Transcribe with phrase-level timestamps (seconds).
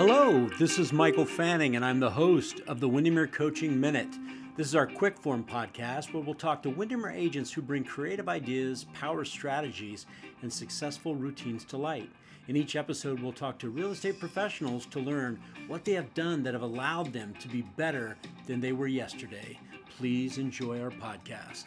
[0.00, 4.08] Hello, this is Michael Fanning, and I'm the host of the Windermere Coaching Minute.
[4.56, 8.26] This is our quick form podcast where we'll talk to Windermere agents who bring creative
[8.26, 10.06] ideas, power strategies,
[10.40, 12.08] and successful routines to light.
[12.48, 16.42] In each episode, we'll talk to real estate professionals to learn what they have done
[16.44, 19.58] that have allowed them to be better than they were yesterday.
[19.98, 21.66] Please enjoy our podcast.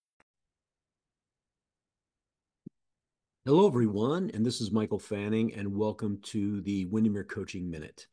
[3.43, 8.05] Hello, everyone, and this is Michael Fanning, and welcome to the Windermere Coaching Minute.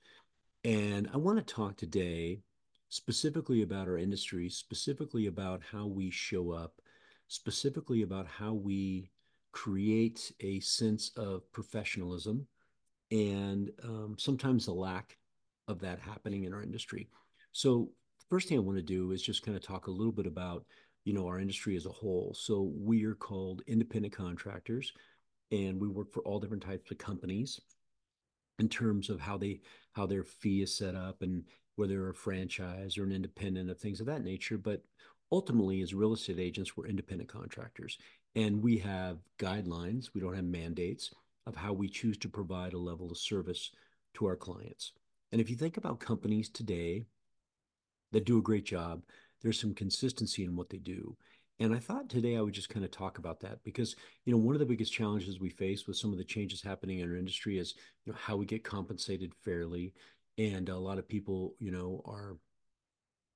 [0.65, 2.41] And I want to talk today
[2.89, 6.81] specifically about our industry, specifically about how we show up,
[7.27, 9.11] specifically about how we
[9.53, 12.47] create a sense of professionalism
[13.11, 15.19] and um, sometimes the lack
[15.67, 17.07] of that happening in our industry.
[17.53, 20.11] So, the first thing I want to do is just kind of talk a little
[20.11, 20.65] bit about
[21.05, 22.35] you know our industry as a whole.
[22.35, 24.91] So, we are called independent contractors
[25.51, 27.61] and we work for all different types of companies
[28.59, 29.61] in terms of how they
[29.93, 31.45] how their fee is set up and
[31.77, 34.59] whether they're a franchise or an independent of things of that nature.
[34.59, 34.83] But
[35.31, 37.99] ultimately as real estate agents we're independent contractors
[38.35, 41.11] and we have guidelines we don't have mandates
[41.47, 43.71] of how we choose to provide a level of service
[44.15, 44.93] to our clients.
[45.33, 47.05] And if you think about companies today
[48.13, 49.03] that do a great job
[49.43, 51.17] there's some consistency in what they do
[51.61, 54.39] and I thought today I would just kind of talk about that because, you know,
[54.39, 57.17] one of the biggest challenges we face with some of the changes happening in our
[57.17, 57.75] industry is,
[58.05, 59.93] you know, how we get compensated fairly.
[60.37, 62.37] And a lot of people, you know, are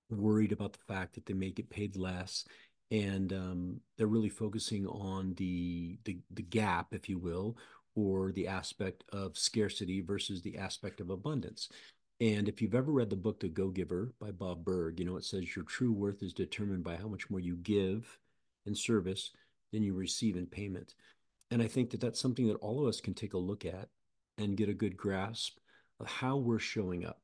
[0.08, 2.44] worried about the fact that they may get paid less.
[2.92, 7.56] And um, they're really focusing on the, the the gap, if you will,
[7.94, 11.70] or the aspect of scarcity versus the aspect of abundance.
[12.22, 15.16] And if you've ever read the book The Go Giver by Bob Burg, you know,
[15.16, 18.16] it says your true worth is determined by how much more you give
[18.64, 19.32] in service
[19.72, 20.94] than you receive in payment.
[21.50, 23.88] And I think that that's something that all of us can take a look at
[24.38, 25.58] and get a good grasp
[25.98, 27.20] of how we're showing up.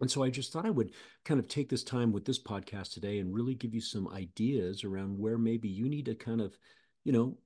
[0.00, 0.90] And so I just thought I would
[1.24, 4.82] kind of take this time with this podcast today and really give you some ideas
[4.82, 6.58] around where maybe you need to kind of,
[7.04, 7.38] you know,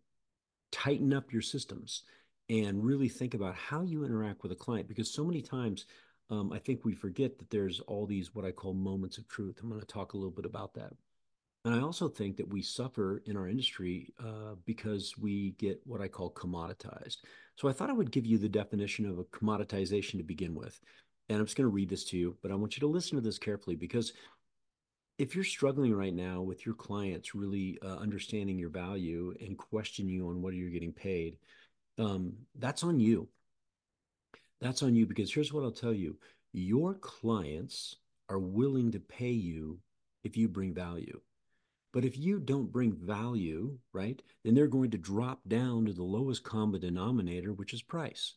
[0.72, 2.04] tighten up your systems
[2.48, 5.84] and really think about how you interact with a client because so many times
[6.30, 9.58] um, I think we forget that there's all these what I call moments of truth.
[9.62, 10.92] I'm going to talk a little bit about that.
[11.64, 16.00] And I also think that we suffer in our industry uh, because we get what
[16.00, 17.16] I call commoditized.
[17.56, 20.78] So I thought I would give you the definition of a commoditization to begin with.
[21.28, 23.16] And I'm just going to read this to you, but I want you to listen
[23.16, 24.12] to this carefully because
[25.18, 30.12] if you're struggling right now with your clients really uh, understanding your value and questioning
[30.12, 31.36] you on what you're getting paid,
[31.98, 33.28] um, that's on you
[34.60, 36.16] that's on you because here's what I'll tell you
[36.52, 37.96] your clients
[38.28, 39.78] are willing to pay you
[40.24, 41.20] if you bring value.
[41.92, 46.02] But if you don't bring value, right, then they're going to drop down to the
[46.02, 48.34] lowest common denominator, which is price.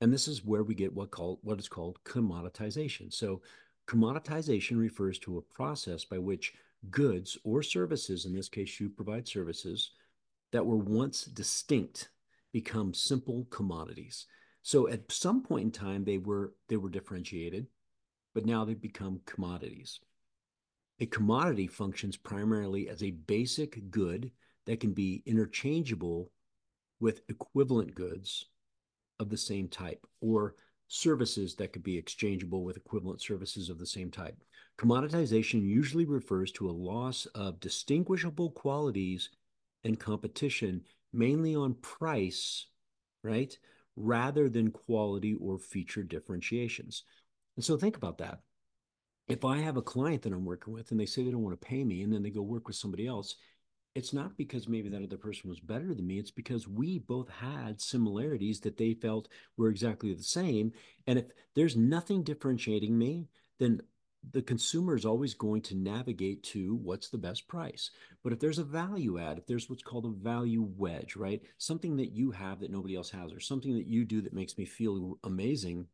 [0.00, 3.12] And this is where we get what called what is called commoditization.
[3.12, 3.42] So
[3.86, 6.54] commoditization refers to a process by which
[6.90, 9.90] goods or services, in this case you provide services,
[10.52, 12.08] that were once distinct
[12.52, 14.26] become simple commodities.
[14.62, 17.66] So at some point in time, they were they were differentiated,
[18.34, 20.00] but now they've become commodities.
[21.00, 24.30] A commodity functions primarily as a basic good
[24.66, 26.30] that can be interchangeable
[27.00, 28.46] with equivalent goods
[29.18, 30.54] of the same type or
[30.88, 34.36] services that could be exchangeable with equivalent services of the same type.
[34.76, 39.30] Commoditization usually refers to a loss of distinguishable qualities
[39.84, 40.82] and competition,
[41.12, 42.66] mainly on price,
[43.22, 43.56] right?
[43.96, 47.04] Rather than quality or feature differentiations.
[47.56, 48.40] And so think about that.
[49.28, 51.60] If I have a client that I'm working with and they say they don't want
[51.60, 53.36] to pay me and then they go work with somebody else,
[53.94, 56.18] it's not because maybe that other person was better than me.
[56.18, 60.72] It's because we both had similarities that they felt were exactly the same.
[61.06, 63.28] And if there's nothing differentiating me,
[63.58, 63.80] then
[64.32, 67.90] the consumer is always going to navigate to what's the best price.
[68.22, 71.40] But if there's a value add, if there's what's called a value edge, right?
[71.58, 74.58] Something that you have that nobody else has, or something that you do that makes
[74.58, 75.86] me feel amazing,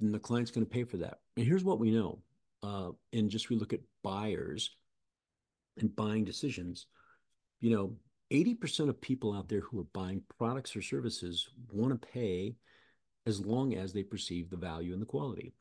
[0.00, 1.18] then the client's going to pay for that.
[1.36, 2.20] And here's what we know.
[2.62, 4.70] Uh, and just we look at buyers
[5.78, 6.86] and buying decisions,
[7.60, 7.96] you know,
[8.32, 12.56] 80% of people out there who are buying products or services want to pay
[13.26, 15.52] as long as they perceive the value and the quality.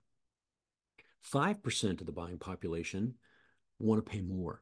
[1.33, 3.15] 5% of the buying population
[3.79, 4.61] want to pay more.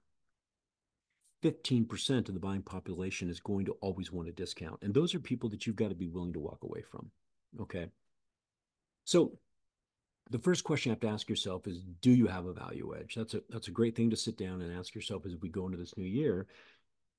[1.44, 4.82] 15% of the buying population is going to always want a discount.
[4.82, 7.12] And those are people that you've got to be willing to walk away from.
[7.62, 7.88] Okay.
[9.04, 9.38] So
[10.30, 13.16] the first question you have to ask yourself is do you have a value edge?
[13.16, 15.66] That's a that's a great thing to sit down and ask yourself as we go
[15.66, 16.48] into this new year.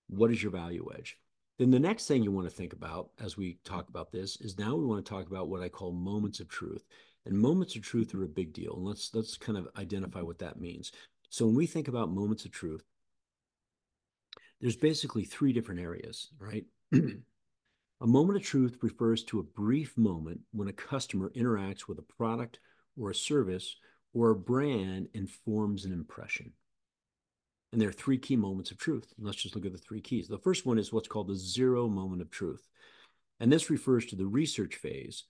[0.09, 1.19] What is your value edge?
[1.59, 4.59] Then the next thing you want to think about as we talk about this is
[4.59, 6.85] now we want to talk about what I call moments of truth.
[7.27, 8.75] And moments of truth are a big deal.
[8.77, 10.93] And let's let's kind of identify what that means.
[11.31, 12.85] So when we think about moments of truth,
[14.61, 16.65] there's basically three different areas, right?
[16.93, 22.15] a moment of truth refers to a brief moment when a customer interacts with a
[22.17, 22.59] product
[22.97, 23.77] or a service
[24.13, 26.53] or a brand and forms an impression.
[27.73, 29.13] And there are three key moments of truth.
[29.19, 30.29] Let's just look at the three keys.
[30.29, 32.69] The first one is what's called the zero moment of truth.
[33.41, 35.25] And this refers to the research phase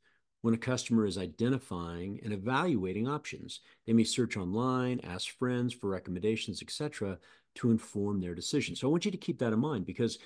[0.45, 3.61] when a customer is identifying and evaluating options.
[3.87, 7.17] They may search online, ask friends for recommendations, etc.,
[7.55, 8.77] to inform their decision.
[8.77, 10.19] So I want you to keep that in mind because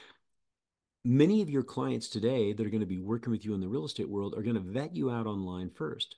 [1.04, 3.68] many of your clients today that are going to be working with you in the
[3.68, 6.16] real estate world are going to vet you out online first.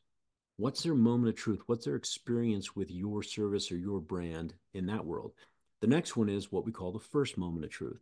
[0.57, 1.61] What's their moment of truth?
[1.67, 5.33] What's their experience with your service or your brand in that world?
[5.83, 8.01] The next one is what we call the first moment of truth.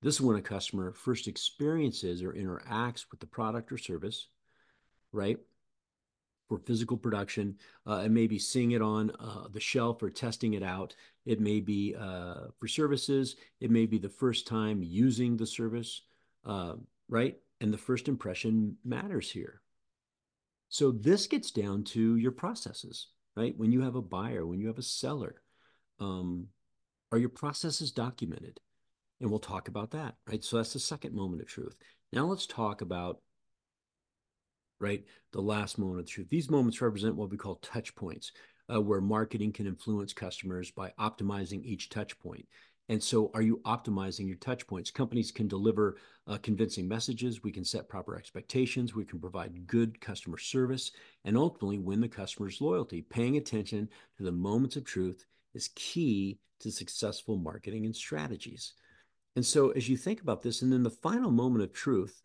[0.00, 4.28] This is when a customer first experiences or interacts with the product or service,
[5.14, 5.38] right?
[6.48, 7.56] For physical production,
[7.86, 10.94] uh, it may be seeing it on uh, the shelf or testing it out.
[11.24, 13.36] It may be uh, for services.
[13.60, 16.02] It may be the first time using the service,
[16.44, 16.74] uh,
[17.08, 17.36] right?
[17.62, 19.62] And the first impression matters here.
[20.68, 23.56] So this gets down to your processes, right?
[23.56, 25.40] When you have a buyer, when you have a seller,
[26.00, 26.48] um,
[27.10, 28.58] are your processes documented?
[29.20, 30.44] And we'll talk about that, right?
[30.44, 31.76] So that's the second moment of truth.
[32.12, 33.20] Now let's talk about,
[34.80, 36.28] right, the last moment of truth.
[36.28, 38.32] These moments represent what we call touch points,
[38.72, 42.46] uh, where marketing can influence customers by optimizing each touch point.
[42.90, 44.90] And so, are you optimizing your touch points?
[44.90, 47.42] Companies can deliver uh, convincing messages.
[47.42, 48.94] We can set proper expectations.
[48.94, 50.90] We can provide good customer service
[51.24, 53.00] and ultimately win the customer's loyalty.
[53.00, 53.88] Paying attention
[54.18, 55.24] to the moments of truth
[55.54, 58.74] is key to successful marketing and strategies.
[59.34, 62.20] And so, as you think about this, and then the final moment of truth,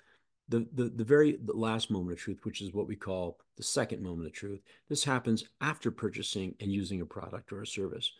[0.49, 4.01] the, the, the very last moment of truth, which is what we call the second
[4.01, 8.11] moment of truth, this happens after purchasing and using a product or a service.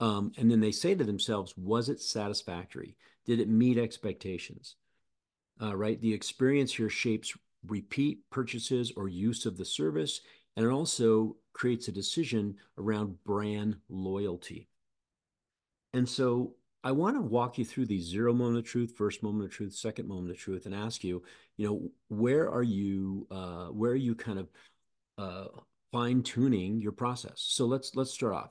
[0.00, 2.96] Um, and then they say to themselves, was it satisfactory?
[3.26, 4.76] Did it meet expectations?
[5.62, 6.00] Uh, right?
[6.00, 7.36] The experience here shapes
[7.66, 10.22] repeat purchases or use of the service,
[10.56, 14.68] and it also creates a decision around brand loyalty.
[15.92, 19.44] And so I want to walk you through the zero moment of truth, first moment
[19.44, 21.22] of truth, second moment of truth, and ask you,
[21.58, 24.48] you know, where are you, uh, where are you kind of
[25.18, 25.48] uh,
[25.92, 27.34] fine tuning your process?
[27.36, 28.50] So let's let's start off.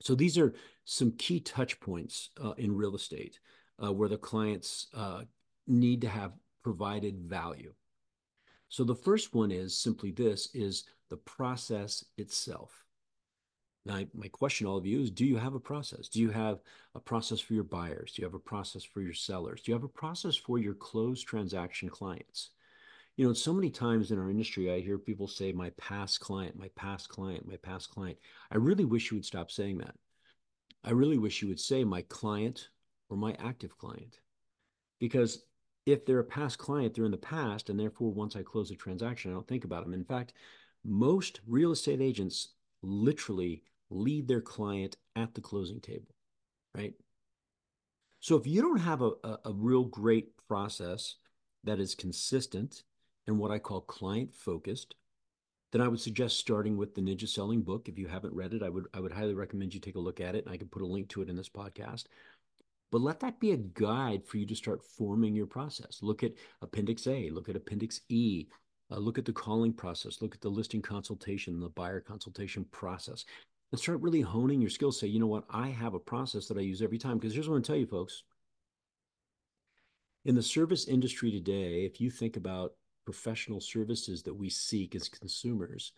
[0.00, 0.54] So these are
[0.84, 3.38] some key touch points uh, in real estate
[3.82, 5.22] uh, where the clients uh,
[5.66, 7.72] need to have provided value.
[8.68, 12.85] So the first one is simply this is the process itself.
[13.86, 16.08] Now, my question to all of you is, do you have a process?
[16.08, 16.58] Do you have
[16.96, 18.12] a process for your buyers?
[18.12, 19.62] Do you have a process for your sellers?
[19.62, 22.50] Do you have a process for your closed transaction clients?
[23.16, 26.58] You know, so many times in our industry, I hear people say, my past client,
[26.58, 28.18] my past client, my past client.
[28.50, 29.94] I really wish you would stop saying that.
[30.82, 32.70] I really wish you would say my client
[33.08, 34.18] or my active client.
[34.98, 35.44] Because
[35.86, 38.74] if they're a past client, they're in the past, and therefore, once I close a
[38.74, 39.94] transaction, I don't think about them.
[39.94, 40.32] In fact,
[40.84, 42.48] most real estate agents
[42.82, 46.14] literally lead their client at the closing table,
[46.74, 46.94] right?
[48.20, 51.16] So if you don't have a, a, a real great process
[51.64, 52.82] that is consistent
[53.26, 54.94] and what I call client focused,
[55.72, 57.88] then I would suggest starting with the Ninja Selling book.
[57.88, 60.20] If you haven't read it, I would I would highly recommend you take a look
[60.20, 62.04] at it, and I can put a link to it in this podcast.
[62.92, 65.98] But let that be a guide for you to start forming your process.
[66.02, 68.46] Look at Appendix A, look at Appendix E,
[68.90, 73.24] uh, look at the calling process, look at the listing consultation, the buyer consultation process,
[73.72, 74.98] and start really honing your skills.
[74.98, 77.18] Say, you know what, I have a process that I use every time.
[77.18, 78.22] Because here's what I'm going to tell you, folks.
[80.24, 82.72] In the service industry today, if you think about
[83.04, 85.92] professional services that we seek as consumers,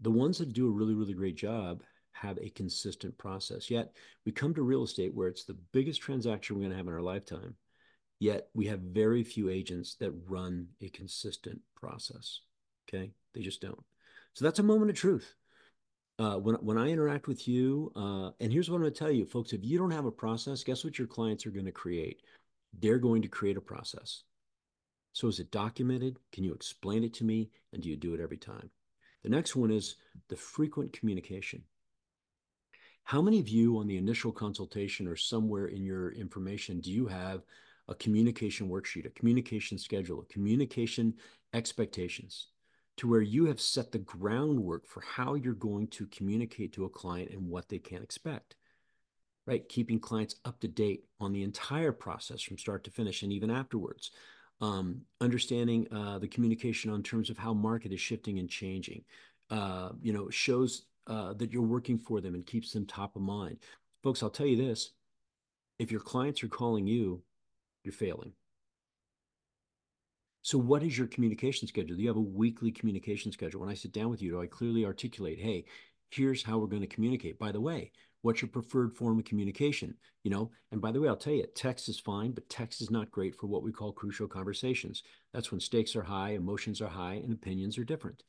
[0.00, 3.70] the ones that do a really, really great job have a consistent process.
[3.70, 3.92] Yet
[4.24, 6.92] we come to real estate where it's the biggest transaction we're going to have in
[6.92, 7.54] our lifetime.
[8.20, 12.40] Yet we have very few agents that run a consistent process.
[12.88, 13.12] Okay.
[13.34, 13.82] They just don't.
[14.34, 15.34] So that's a moment of truth.
[16.18, 19.10] Uh, when when I interact with you, uh, and here's what I'm going to tell
[19.10, 21.72] you, folks: if you don't have a process, guess what your clients are going to
[21.72, 22.22] create?
[22.80, 24.24] They're going to create a process.
[25.12, 26.18] So is it documented?
[26.32, 27.50] Can you explain it to me?
[27.72, 28.70] And do you do it every time?
[29.22, 29.96] The next one is
[30.28, 31.62] the frequent communication.
[33.04, 37.06] How many of you on the initial consultation or somewhere in your information do you
[37.06, 37.42] have
[37.88, 41.14] a communication worksheet, a communication schedule, a communication
[41.54, 42.48] expectations
[42.98, 46.88] to where you have set the groundwork for how you're going to communicate to a
[46.88, 48.56] client and what they can expect?
[49.46, 49.66] Right?
[49.68, 53.50] Keeping clients up to date on the entire process from start to finish and even
[53.50, 54.10] afterwards.
[54.60, 59.04] Um, understanding uh, the communication on terms of how market is shifting and changing,
[59.50, 63.22] uh, you know, shows uh, that you're working for them and keeps them top of
[63.22, 63.58] mind.
[64.02, 64.90] Folks, I'll tell you this
[65.78, 67.22] if your clients are calling you,
[67.84, 68.32] you're failing.
[70.42, 71.96] So, what is your communication schedule?
[71.96, 73.60] Do you have a weekly communication schedule?
[73.60, 75.64] When I sit down with you, do I clearly articulate, hey,
[76.10, 77.38] here's how we're going to communicate?
[77.38, 77.92] By the way,
[78.22, 79.94] what's your preferred form of communication?
[80.22, 82.90] You know, and by the way, I'll tell you, text is fine, but text is
[82.90, 85.02] not great for what we call crucial conversations.
[85.34, 88.22] That's when stakes are high, emotions are high, and opinions are different.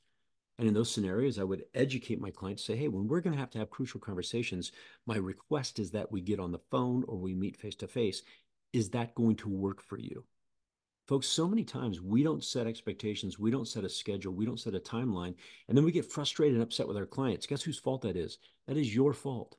[0.58, 3.39] And in those scenarios, I would educate my clients, say, hey, when we're going to
[3.39, 4.74] have to have crucial conversations,
[5.06, 8.24] my request is that we get on the phone or we meet face to face.
[8.74, 10.25] Is that going to work for you?
[11.10, 14.60] Folks, so many times we don't set expectations, we don't set a schedule, we don't
[14.60, 15.34] set a timeline,
[15.68, 17.48] and then we get frustrated and upset with our clients.
[17.48, 18.38] Guess whose fault that is?
[18.68, 19.58] That is your fault.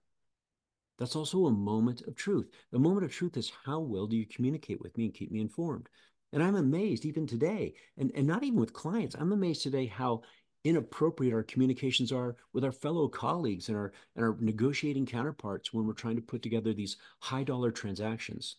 [0.96, 2.50] That's also a moment of truth.
[2.70, 5.40] The moment of truth is how well do you communicate with me and keep me
[5.40, 5.88] informed?
[6.32, 10.22] And I'm amazed even today, and, and not even with clients, I'm amazed today how
[10.62, 15.84] inappropriate our communications are with our fellow colleagues and our and our negotiating counterparts when
[15.84, 18.54] we're trying to put together these high dollar transactions.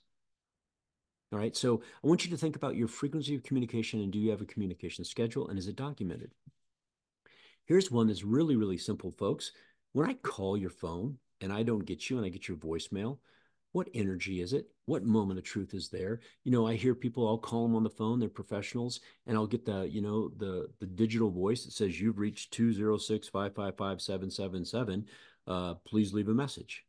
[1.31, 1.55] All right.
[1.55, 4.41] So I want you to think about your frequency of communication and do you have
[4.41, 6.31] a communication schedule and is it documented?
[7.65, 9.53] Here's one that's really, really simple, folks.
[9.93, 13.19] When I call your phone and I don't get you and I get your voicemail,
[13.71, 14.67] what energy is it?
[14.85, 16.19] What moment of truth is there?
[16.43, 19.47] You know, I hear people, I'll call them on the phone, they're professionals, and I'll
[19.47, 25.05] get the, you know, the the digital voice that says you've reached 206-555-777.
[25.47, 26.83] Uh, please leave a message.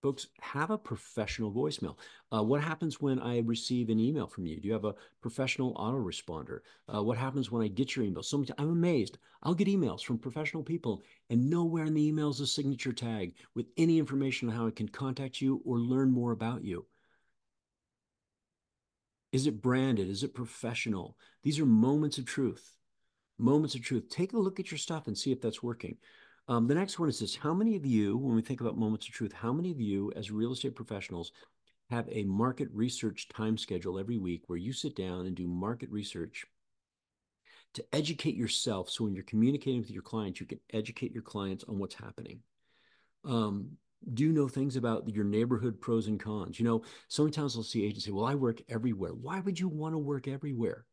[0.00, 1.96] Folks, have a professional voicemail.
[2.32, 4.60] Uh, what happens when I receive an email from you?
[4.60, 6.60] Do you have a professional autoresponder?
[6.92, 8.22] Uh, what happens when I get your email?
[8.22, 9.18] So many times I'm amazed.
[9.42, 13.34] I'll get emails from professional people, and nowhere in the email is a signature tag
[13.56, 16.86] with any information on how I can contact you or learn more about you.
[19.32, 20.08] Is it branded?
[20.08, 21.16] Is it professional?
[21.42, 22.76] These are moments of truth.
[23.36, 24.08] Moments of truth.
[24.08, 25.96] Take a look at your stuff and see if that's working.
[26.48, 29.06] Um, the next one is this How many of you, when we think about moments
[29.06, 31.32] of truth, how many of you as real estate professionals
[31.90, 35.90] have a market research time schedule every week where you sit down and do market
[35.90, 36.46] research
[37.74, 41.64] to educate yourself so when you're communicating with your clients, you can educate your clients
[41.68, 42.40] on what's happening?
[43.24, 43.72] Um,
[44.14, 46.58] do you know things about your neighborhood pros and cons?
[46.58, 49.12] You know, sometimes I'll see agents say, Well, I work everywhere.
[49.12, 50.86] Why would you want to work everywhere?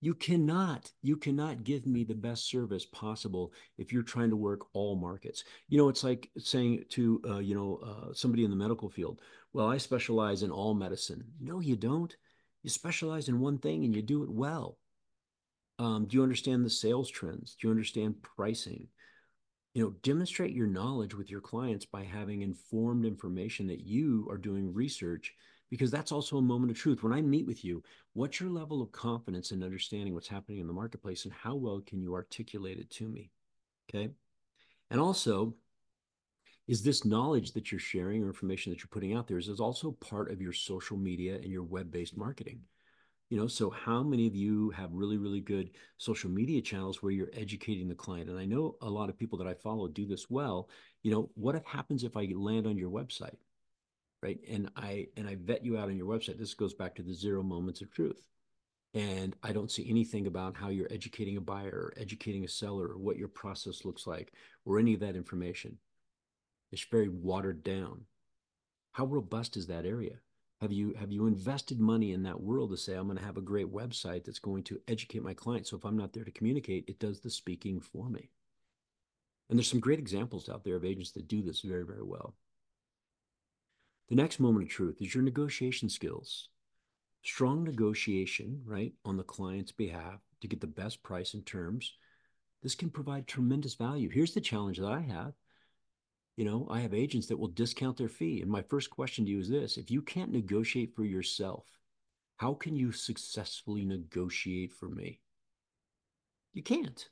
[0.00, 4.66] You cannot, you cannot give me the best service possible if you're trying to work
[4.72, 5.42] all markets.
[5.68, 9.20] You know, it's like saying to, uh, you know, uh, somebody in the medical field,
[9.52, 11.24] well, I specialize in all medicine.
[11.40, 12.14] No, you don't.
[12.62, 14.78] You specialize in one thing and you do it well.
[15.80, 17.56] Um, do you understand the sales trends?
[17.60, 18.88] Do you understand pricing?
[19.74, 24.38] You know, demonstrate your knowledge with your clients by having informed information that you are
[24.38, 25.34] doing research
[25.70, 27.02] because that's also a moment of truth.
[27.02, 27.82] When I meet with you,
[28.14, 31.80] what's your level of confidence in understanding what's happening in the marketplace and how well
[31.80, 33.30] can you articulate it to me?
[33.88, 34.10] Okay.
[34.90, 35.54] And also,
[36.66, 39.60] is this knowledge that you're sharing or information that you're putting out there is, is
[39.60, 42.60] also part of your social media and your web-based marketing?
[43.30, 47.12] You know, so how many of you have really, really good social media channels where
[47.12, 48.30] you're educating the client?
[48.30, 50.70] And I know a lot of people that I follow do this well.
[51.02, 53.36] You know, what happens if I land on your website?
[54.22, 54.38] Right?
[54.48, 56.38] And I and I vet you out on your website.
[56.38, 58.28] This goes back to the zero moments of truth.
[58.94, 62.88] And I don't see anything about how you're educating a buyer or educating a seller
[62.88, 64.32] or what your process looks like
[64.64, 65.76] or any of that information.
[66.72, 68.02] It's very watered down.
[68.92, 70.16] How robust is that area?
[70.60, 73.36] Have you have you invested money in that world to say I'm going to have
[73.36, 75.70] a great website that's going to educate my clients?
[75.70, 78.30] So if I'm not there to communicate, it does the speaking for me.
[79.48, 82.34] And there's some great examples out there of agents that do this very, very well.
[84.08, 86.48] The next moment of truth is your negotiation skills.
[87.22, 91.92] Strong negotiation, right, on the client's behalf to get the best price and terms.
[92.62, 94.08] This can provide tremendous value.
[94.08, 95.34] Here's the challenge that I have.
[96.36, 98.40] You know, I have agents that will discount their fee.
[98.40, 101.66] And my first question to you is this if you can't negotiate for yourself,
[102.36, 105.20] how can you successfully negotiate for me?
[106.54, 107.08] You can't.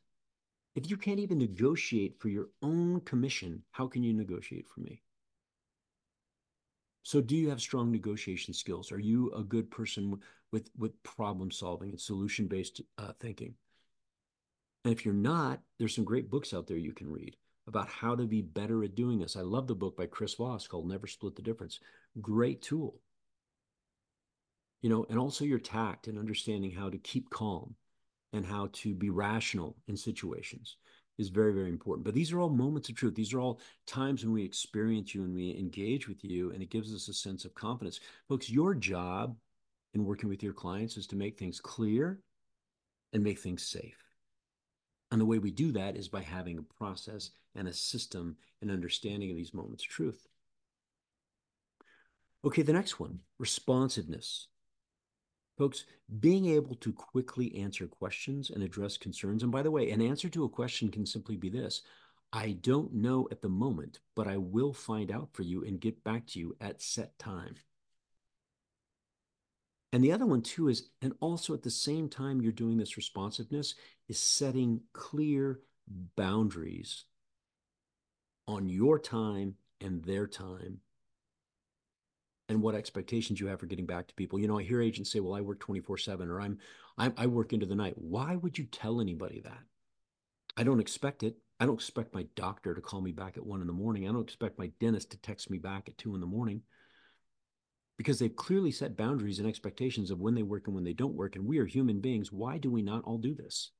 [0.74, 5.02] If you can't even negotiate for your own commission, how can you negotiate for me?
[7.06, 8.90] So, do you have strong negotiation skills?
[8.90, 10.18] Are you a good person
[10.50, 13.54] with with problem solving and solution based uh, thinking?
[14.84, 17.36] And if you're not, there's some great books out there you can read
[17.68, 19.36] about how to be better at doing this.
[19.36, 21.78] I love the book by Chris Voss called Never Split the Difference.
[22.20, 23.00] Great tool.
[24.82, 27.76] You know, and also your tact and understanding how to keep calm
[28.32, 30.76] and how to be rational in situations
[31.18, 32.04] is very, very important.
[32.04, 33.14] But these are all moments of truth.
[33.14, 36.70] These are all times when we experience you and we engage with you, and it
[36.70, 38.00] gives us a sense of confidence.
[38.28, 39.36] Folks, your job
[39.94, 42.20] in working with your clients is to make things clear
[43.12, 43.96] and make things safe.
[45.10, 48.70] And the way we do that is by having a process and a system and
[48.70, 50.26] understanding of these moments of truth.
[52.44, 54.48] Okay, the next one responsiveness.
[55.56, 55.84] Folks,
[56.20, 59.42] being able to quickly answer questions and address concerns.
[59.42, 61.82] And by the way, an answer to a question can simply be this
[62.32, 66.04] I don't know at the moment, but I will find out for you and get
[66.04, 67.54] back to you at set time.
[69.92, 72.98] And the other one, too, is, and also at the same time you're doing this
[72.98, 73.74] responsiveness,
[74.08, 75.60] is setting clear
[76.16, 77.04] boundaries
[78.46, 80.80] on your time and their time
[82.48, 84.38] and what expectations you have for getting back to people.
[84.38, 86.58] You know, I hear agents say, "Well, I work 24/7 or I'm,
[86.98, 89.62] I'm I work into the night." Why would you tell anybody that?
[90.56, 91.36] I don't expect it.
[91.58, 94.08] I don't expect my doctor to call me back at one in the morning.
[94.08, 96.62] I don't expect my dentist to text me back at two in the morning
[97.96, 101.14] because they've clearly set boundaries and expectations of when they work and when they don't
[101.14, 101.36] work.
[101.36, 102.30] And we are human beings.
[102.30, 103.70] Why do we not all do this?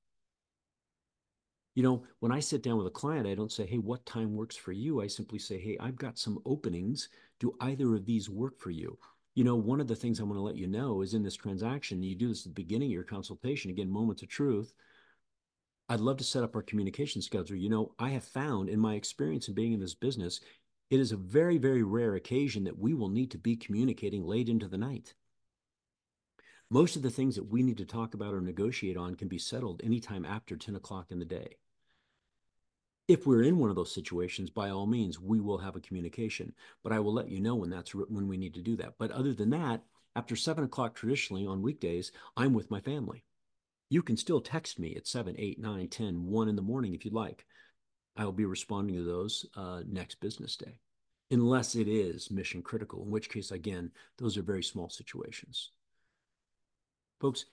[1.75, 4.35] You know, when I sit down with a client, I don't say, hey, what time
[4.35, 5.03] works for you?
[5.03, 7.11] I simply say, hey, I've got some openings.
[7.41, 8.99] Do either of these work for you?
[9.35, 11.37] You know, one of the things I want to let you know is in this
[11.37, 14.73] transaction, you do this at the beginning of your consultation, again, moments of truth.
[15.89, 17.57] I'd love to set up our communication schedule.
[17.57, 20.41] You know, I have found in my experience in being in this business,
[20.89, 24.49] it is a very, very rare occasion that we will need to be communicating late
[24.49, 25.15] into the night.
[26.71, 29.39] Most of the things that we need to talk about or negotiate on can be
[29.39, 31.57] settled anytime after 10 o'clock in the day
[33.09, 36.53] if we're in one of those situations, by all means, we will have a communication.
[36.83, 38.95] But I will let you know when that's when we need to do that.
[38.99, 39.83] But other than that,
[40.17, 43.25] after seven o'clock traditionally on weekdays, I'm with my family.
[43.89, 47.05] You can still text me at 7, 8, 9, 10, 1 in the morning if
[47.05, 47.47] you'd like.
[48.17, 50.81] I will be responding to those uh, next business day,
[51.31, 55.71] unless it is mission critical, in which case, again, those are very small situations.
[57.21, 57.45] Folks,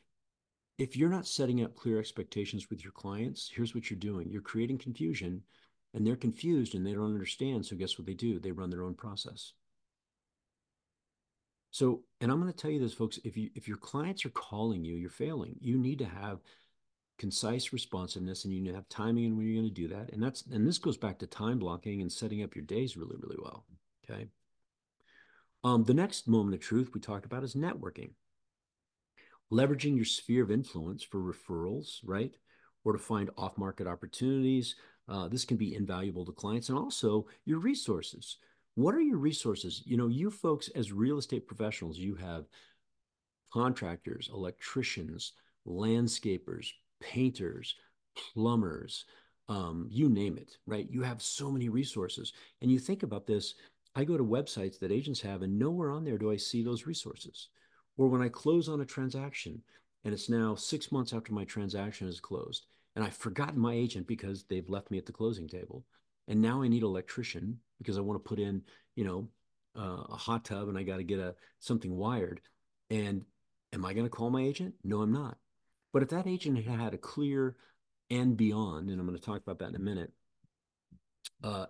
[0.78, 4.42] if you're not setting up clear expectations with your clients, here's what you're doing you're
[4.42, 5.42] creating confusion
[5.94, 7.66] and they're confused and they don't understand.
[7.66, 8.40] So, guess what they do?
[8.40, 9.54] They run their own process.
[11.72, 14.30] So, and I'm going to tell you this, folks if, you, if your clients are
[14.30, 15.56] calling you, you're failing.
[15.60, 16.40] You need to have
[17.18, 20.12] concise responsiveness and you need to have timing and when you're going to do that.
[20.14, 23.16] And that's, and this goes back to time blocking and setting up your days really,
[23.20, 23.66] really well.
[24.04, 24.28] Okay.
[25.64, 28.12] Um, the next moment of truth we talked about is networking
[29.52, 32.36] leveraging your sphere of influence for referrals, right?
[32.84, 34.76] Or to find off market opportunities.
[35.08, 38.38] Uh, this can be invaluable to clients and also your resources.
[38.76, 39.84] What are your resources?
[39.86, 42.46] You know, you folks, as real estate professionals, you have
[43.54, 45.34] contractors, electricians,
[45.68, 47.76] landscapers, painters,
[48.16, 49.06] plumbers,
[49.50, 50.88] um, you name it, right?
[50.90, 52.34] You have so many resources.
[52.62, 53.56] And you think about this
[53.96, 56.88] I go to websites that agents have, and nowhere on there do I see those
[56.88, 57.50] resources.
[57.98, 59.62] Or when I close on a transaction
[60.04, 64.08] and it's now six months after my transaction is closed and I've forgotten my agent
[64.08, 65.86] because they've left me at the closing table.
[66.28, 68.62] And now I need an electrician because I want to put in,
[68.96, 69.30] you know,
[69.78, 72.42] uh, a hot tub and I got to get a something wired.
[72.90, 73.24] And
[73.74, 74.76] am I going to call my agent?
[74.84, 75.38] No, I'm not.
[75.92, 77.56] But if that agent had had a clear
[78.10, 80.12] and beyond, and I'm going to talk about that in a minute,
[81.44, 81.66] uh,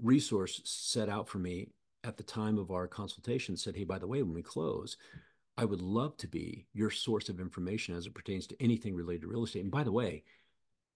[0.00, 1.68] resource set out for me
[2.06, 4.96] at the time of our consultation said, hey, by the way, when we close,
[5.56, 9.22] I would love to be your source of information as it pertains to anything related
[9.22, 9.62] to real estate.
[9.62, 10.22] And by the way,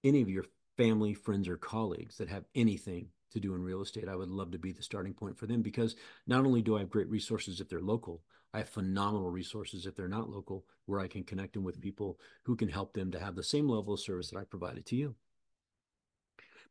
[0.05, 0.45] any of your
[0.77, 4.53] family, friends, or colleagues that have anything to do in real estate, I would love
[4.53, 5.97] to be the starting point for them because
[6.27, 9.95] not only do I have great resources if they're local, I have phenomenal resources if
[9.97, 13.21] they're not local where I can connect them with people who can help them to
[13.21, 15.15] have the same level of service that I provided to you.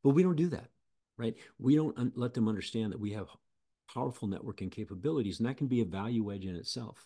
[0.03, 0.69] But we don't do that,
[1.17, 1.35] right?
[1.57, 3.27] We don't let them understand that we have
[3.93, 7.05] powerful networking capabilities, and that can be a value edge in itself.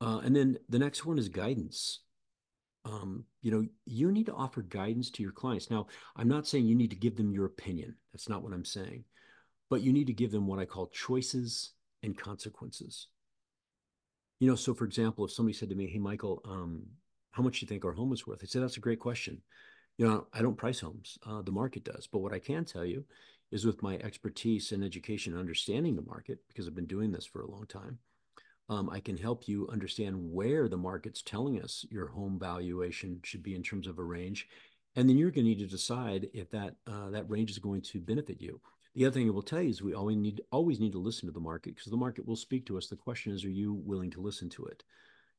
[0.00, 2.00] Uh, and then the next one is guidance.
[2.84, 5.70] Um, you know, you need to offer guidance to your clients.
[5.70, 7.96] Now, I'm not saying you need to give them your opinion.
[8.12, 9.04] That's not what I'm saying.
[9.68, 13.08] But you need to give them what I call choices and consequences.
[14.40, 16.82] You know, so for example, if somebody said to me, Hey, Michael, um,
[17.32, 18.40] how much do you think our home is worth?
[18.42, 19.42] I said, That's a great question.
[19.98, 22.08] You know, I don't price homes, uh, the market does.
[22.10, 23.04] But what I can tell you
[23.52, 27.42] is with my expertise in education understanding the market, because I've been doing this for
[27.42, 27.98] a long time,
[28.68, 33.42] um, I can help you understand where the market's telling us your home valuation should
[33.42, 34.46] be in terms of a range.
[34.96, 37.82] And then you're going to need to decide if that uh, that range is going
[37.82, 38.60] to benefit you.
[38.94, 41.26] The other thing I will tell you is we always need always need to listen
[41.26, 42.86] to the market because the market will speak to us.
[42.86, 44.82] The question is, are you willing to listen to it?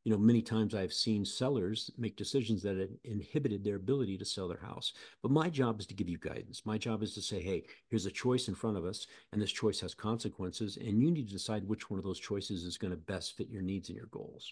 [0.04, 4.48] You know, many times I've seen sellers make decisions that inhibited their ability to sell
[4.48, 4.94] their house.
[5.22, 6.64] But my job is to give you guidance.
[6.66, 9.52] My job is to say, hey, here's a choice in front of us, and this
[9.52, 12.92] choice has consequences, and you need to decide which one of those choices is going
[12.92, 14.52] to best fit your needs and your goals.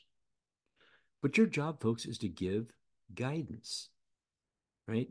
[1.24, 2.72] But your job, folks, is to give
[3.16, 3.90] guidance,
[4.88, 5.10] right?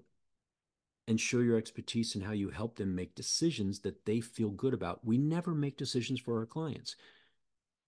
[1.09, 4.75] and show your expertise in how you help them make decisions that they feel good
[4.75, 5.03] about.
[5.03, 6.97] We never make decisions for our clients.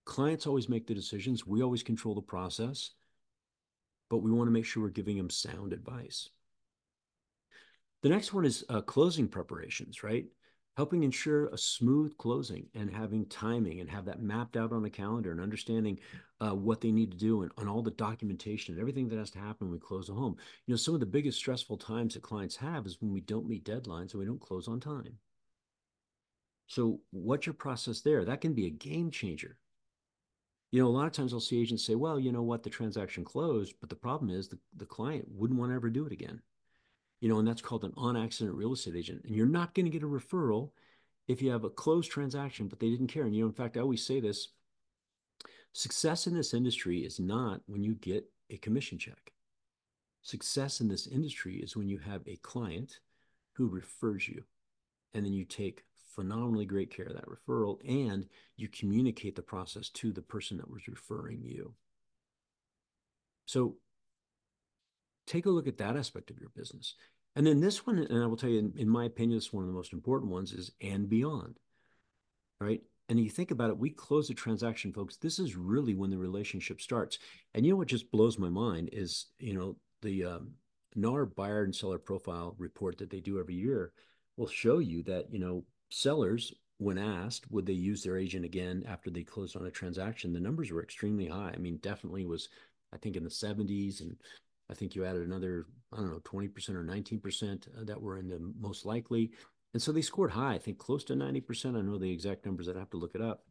[0.04, 2.90] Clients always make the decisions, we always control the process,
[4.08, 6.28] but we want to make sure we're giving them sound advice.
[8.02, 10.26] The next one is uh, closing preparations, right?
[10.80, 14.88] helping ensure a smooth closing and having timing and have that mapped out on a
[14.90, 15.98] calendar and understanding
[16.40, 19.30] uh, what they need to do and, and all the documentation and everything that has
[19.30, 20.36] to happen when we close a home.
[20.66, 23.46] You know, some of the biggest stressful times that clients have is when we don't
[23.48, 25.18] meet deadlines and we don't close on time.
[26.66, 28.24] So, what's your process there?
[28.24, 29.58] That can be a game changer.
[30.70, 32.70] You know, a lot of times I'll see agents say, well, you know what, the
[32.70, 36.12] transaction closed, but the problem is the, the client wouldn't want to ever do it
[36.12, 36.40] again
[37.20, 39.24] you know, and that's called an on accident real estate agent.
[39.24, 40.70] And you're not going to get a referral
[41.28, 43.24] if you have a closed transaction, but they didn't care.
[43.24, 44.48] And, you know, in fact, I always say this
[45.72, 49.32] success in this industry is not when you get a commission check.
[50.22, 53.00] Success in this industry is when you have a client
[53.52, 54.44] who refers you
[55.14, 59.88] and then you take phenomenally great care of that referral and you communicate the process
[59.90, 61.74] to the person that was referring you.
[63.46, 63.76] So
[65.26, 66.94] take a look at that aspect of your business.
[67.36, 69.52] And then this one, and I will tell you, in, in my opinion, this is
[69.52, 71.58] one of the most important ones is and beyond.
[72.60, 72.82] Right.
[73.08, 75.16] And you think about it, we close a transaction, folks.
[75.16, 77.18] This is really when the relationship starts.
[77.54, 80.50] And you know what just blows my mind is, you know, the um,
[80.94, 83.92] NAR buyer and seller profile report that they do every year
[84.36, 88.82] will show you that, you know, sellers, when asked, would they use their agent again
[88.88, 90.32] after they closed on a transaction?
[90.32, 91.52] The numbers were extremely high.
[91.54, 92.48] I mean, definitely was,
[92.92, 94.16] I think, in the 70s and
[94.70, 98.28] I think you added another, I don't know, 20% or 19% uh, that were in
[98.28, 99.32] the most likely.
[99.74, 101.76] And so they scored high, I think close to 90%.
[101.76, 103.44] I know the exact numbers, I'd have to look it up.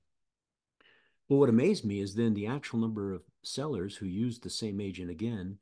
[1.27, 4.81] But what amazed me is then the actual number of sellers who used the same
[4.81, 5.57] agent again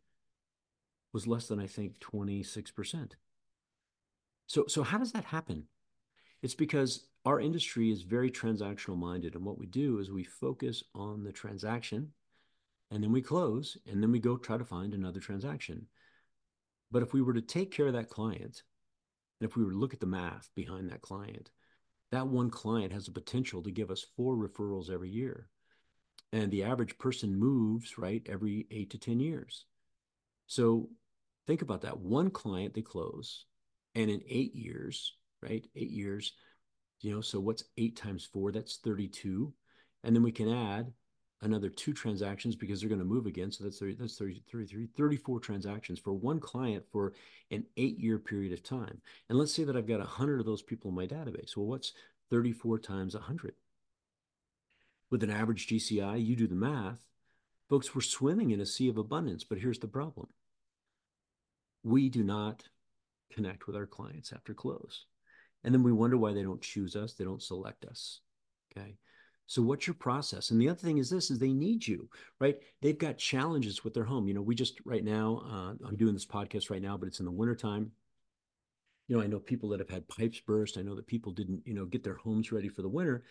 [1.12, 3.14] was less than I think 26%.
[4.46, 5.66] So, so how does that happen?
[6.42, 9.36] It's because our industry is very transactional minded.
[9.36, 12.12] And what we do is we focus on the transaction
[12.92, 15.88] and then we close and then we go try to find another transaction.
[16.92, 18.64] But if we were to take care of that client,
[19.40, 21.52] and if we were to look at the math behind that client,
[22.12, 25.50] that one client has the potential to give us four referrals every year.
[26.32, 29.66] And the average person moves, right, every eight to 10 years.
[30.46, 30.90] So
[31.46, 32.00] think about that.
[32.00, 33.46] One client they close,
[33.96, 35.14] and in eight years,
[35.48, 36.34] right, eight years,
[37.02, 38.52] you know, so what's eight times four?
[38.52, 39.54] That's 32.
[40.04, 40.92] And then we can add
[41.42, 43.52] another two transactions because they're going to move again.
[43.52, 47.14] So that's 30, that's 30, 33, 34 transactions for one client for
[47.52, 49.02] an eight year period of time.
[49.30, 51.56] And let's say that I've got 100 of those people in my database.
[51.56, 51.94] Well, what's
[52.32, 53.54] 34 times 100?
[55.10, 57.06] With an average GCI, you do the math.
[57.70, 60.28] Folks, we're swimming in a sea of abundance, but here's the problem
[61.84, 62.64] we do not
[63.32, 65.06] connect with our clients after close.
[65.64, 68.22] And then we wonder why they don't choose us, they don't select us.
[68.72, 68.98] Okay.
[69.48, 70.52] So what's your process?
[70.52, 72.58] And the other thing is this is they need you, right?
[72.82, 74.28] They've got challenges with their home.
[74.28, 77.20] You know, we just right now, uh, I'm doing this podcast right now, but it's
[77.20, 77.92] in the wintertime.
[79.08, 80.78] You know, I know people that have had pipes burst.
[80.78, 83.24] I know that people didn't, you know, get their homes ready for the winter.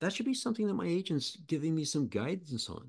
[0.00, 2.88] That should be something that my agent's giving me some guidance on,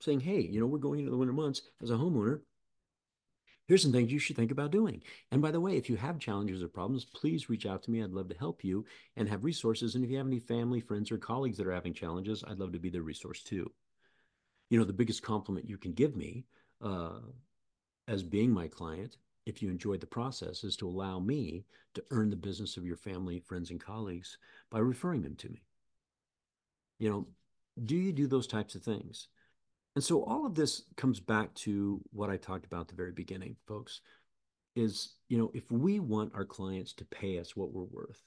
[0.00, 2.42] saying, hey, you know, we're going into the winter months as a homeowner
[3.68, 5.02] here's some things you should think about doing.
[5.30, 8.02] And by the way, if you have challenges or problems, please reach out to me.
[8.02, 8.84] I'd love to help you
[9.16, 9.94] and have resources.
[9.94, 12.72] And if you have any family, friends, or colleagues that are having challenges, I'd love
[12.72, 13.70] to be their resource too.
[14.70, 16.44] You know, the biggest compliment you can give me
[16.82, 17.20] uh,
[18.06, 22.30] as being my client, if you enjoyed the process, is to allow me to earn
[22.30, 24.38] the business of your family, friends, and colleagues
[24.70, 25.62] by referring them to me.
[26.98, 27.26] You know,
[27.84, 29.28] do you do those types of things?
[29.98, 33.10] And so all of this comes back to what I talked about at the very
[33.10, 34.00] beginning, folks,
[34.76, 38.22] is, you know, if we want our clients to pay us what we're worth,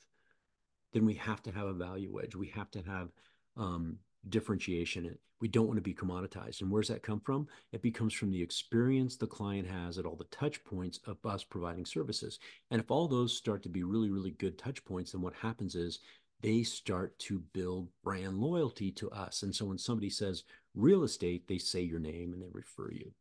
[0.91, 2.36] then we have to have a value edge.
[2.36, 3.07] We have to have
[3.55, 3.95] um,
[4.27, 5.17] differentiation.
[5.39, 6.60] We don't want to be commoditized.
[6.60, 7.47] And where's that come from?
[7.71, 11.45] It becomes from the experience the client has at all the touch points of us
[11.45, 12.39] providing services.
[12.71, 15.75] And if all those start to be really, really good touch points, then what happens
[15.75, 15.99] is
[16.41, 19.43] they start to build brand loyalty to us.
[19.43, 20.43] And so when somebody says
[20.75, 23.12] real estate, they say your name and they refer you.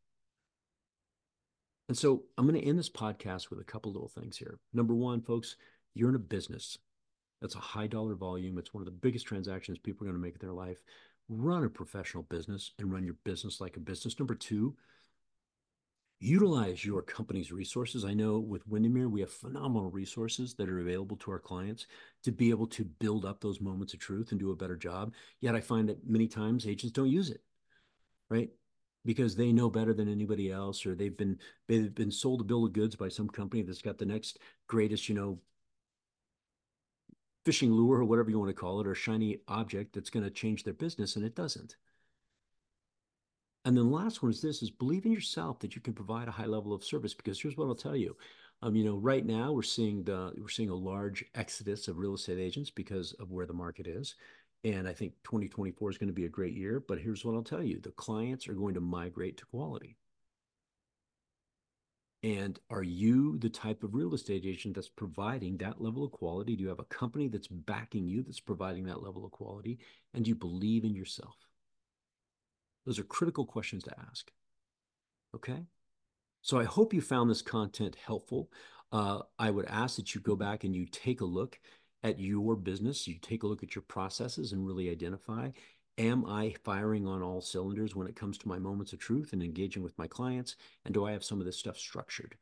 [1.89, 4.61] And so I'm going to end this podcast with a couple little things here.
[4.73, 5.57] Number one, folks,
[5.95, 6.79] you're in a business.
[7.41, 8.59] That's a high dollar volume.
[8.59, 10.79] It's one of the biggest transactions people are going to make in their life.
[11.29, 14.19] Run a professional business and run your business like a business.
[14.19, 14.77] Number two,
[16.21, 18.05] utilize your company's resources.
[18.05, 21.87] I know with Windermere, we have phenomenal resources that are available to our clients
[22.25, 25.15] to be able to build up those moments of truth and do a better job.
[25.41, 27.41] Yet I find that many times agents don't use it,
[28.29, 28.51] right?
[29.07, 32.67] Because they know better than anybody else, or they've been they've been sold a bill
[32.67, 35.39] of goods by some company that's got the next greatest, you know,
[37.47, 40.31] fishing lure or whatever you want to call it, or shiny object that's going to
[40.31, 41.77] change their business, and it doesn't.
[43.65, 46.29] And then the last one is this: is believe in yourself that you can provide
[46.29, 47.15] a high level of service.
[47.15, 48.17] Because here's what I'll tell you:
[48.63, 52.15] um, you know, right now we're seeing the we're seeing a large exodus of real
[52.15, 54.15] estate agents because of where the market is.
[54.65, 56.81] And I think 2024 is going to be a great year.
[56.87, 59.97] But here's what I'll tell you the clients are going to migrate to quality.
[62.23, 66.55] And are you the type of real estate agent that's providing that level of quality?
[66.55, 69.79] Do you have a company that's backing you that's providing that level of quality?
[70.13, 71.37] And do you believe in yourself?
[72.91, 74.33] Those are critical questions to ask.
[75.37, 75.63] Okay.
[76.43, 78.51] So I hope you found this content helpful.
[78.91, 81.61] Uh, I would ask that you go back and you take a look
[82.03, 85.51] at your business, you take a look at your processes and really identify
[85.99, 89.41] am I firing on all cylinders when it comes to my moments of truth and
[89.41, 90.57] engaging with my clients?
[90.85, 92.39] And do I have some of this stuff structured?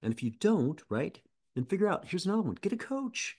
[0.00, 1.20] And if you don't, right,
[1.54, 3.36] then figure out here's another one get a coach,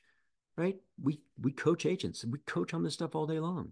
[0.55, 0.75] right?
[1.01, 3.71] We, we coach agents we coach on this stuff all day long.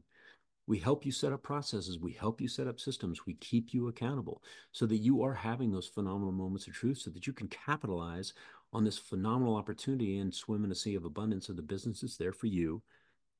[0.72, 2.00] We help you set up processes.
[2.00, 3.26] We help you set up systems.
[3.26, 7.12] We keep you accountable so that you are having those phenomenal moments of truth so
[7.12, 8.34] that you can capitalize
[8.72, 12.16] on this phenomenal opportunity and swim in a sea of abundance of the business that's
[12.16, 12.82] there for you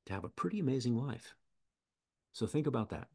[0.04, 1.34] to have a pretty amazing life.
[2.34, 3.08] So think about that.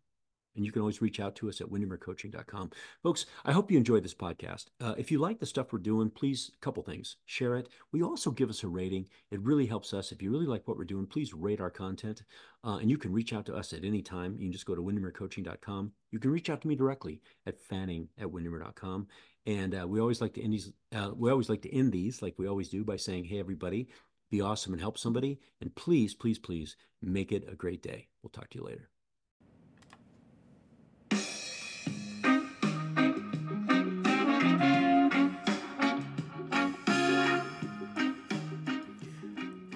[0.57, 2.71] And you can always reach out to us at windermerecoaching.com.
[3.03, 4.65] Folks, I hope you enjoyed this podcast.
[4.81, 7.69] Uh, if you like the stuff we're doing, please, a couple things, share it.
[7.93, 9.05] We also give us a rating.
[9.31, 10.11] It really helps us.
[10.11, 12.23] If you really like what we're doing, please rate our content.
[12.63, 14.35] Uh, and you can reach out to us at any time.
[14.37, 15.91] You can just go to windermerecoaching.com.
[16.11, 19.07] You can reach out to me directly at fanning at windermere.com.
[19.45, 22.21] And uh, we always like to end these, uh, we always like to end these
[22.21, 23.87] like we always do by saying, hey, everybody,
[24.29, 25.39] be awesome and help somebody.
[25.61, 28.07] And please, please, please make it a great day.
[28.21, 28.89] We'll talk to you later.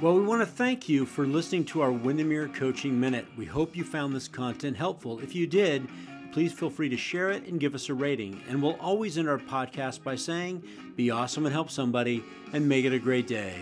[0.02, 3.28] Well, we want to thank you for listening to our Windermere Coaching Minute.
[3.38, 5.20] We hope you found this content helpful.
[5.20, 5.88] If you did,
[6.32, 8.42] please feel free to share it and give us a rating.
[8.50, 10.64] And we'll always end our podcast by saying,
[10.96, 13.54] be awesome and help somebody, and make it a great day.